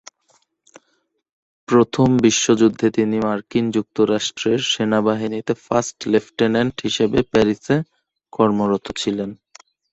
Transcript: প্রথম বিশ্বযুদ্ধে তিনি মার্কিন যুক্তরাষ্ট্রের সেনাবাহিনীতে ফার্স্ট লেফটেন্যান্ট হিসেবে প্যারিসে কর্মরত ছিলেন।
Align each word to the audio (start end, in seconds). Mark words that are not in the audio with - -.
প্রথম 1.67 2.07
বিশ্বযুদ্ধে 2.25 2.87
তিনি 2.97 3.17
মার্কিন 3.19 3.65
যুক্তরাষ্ট্রের 3.75 4.59
সেনাবাহিনীতে 4.71 5.53
ফার্স্ট 5.65 5.97
লেফটেন্যান্ট 6.11 6.75
হিসেবে 6.85 7.19
প্যারিসে 7.31 7.77
কর্মরত 8.33 8.85
ছিলেন। 9.01 9.29